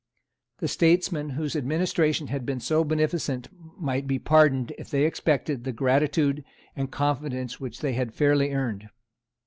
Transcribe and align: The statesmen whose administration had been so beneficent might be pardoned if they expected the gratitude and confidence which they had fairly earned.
The 0.57 0.67
statesmen 0.67 1.29
whose 1.37 1.55
administration 1.55 2.25
had 2.25 2.43
been 2.43 2.59
so 2.59 2.83
beneficent 2.83 3.49
might 3.79 4.07
be 4.07 4.17
pardoned 4.17 4.73
if 4.79 4.89
they 4.89 5.05
expected 5.05 5.63
the 5.63 5.71
gratitude 5.71 6.43
and 6.75 6.89
confidence 6.89 7.59
which 7.59 7.81
they 7.81 7.93
had 7.93 8.11
fairly 8.15 8.51
earned. 8.51 8.89